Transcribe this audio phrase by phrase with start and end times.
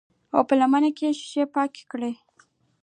[0.35, 2.11] او پۀ لمنه يې شيشې پاکې کړې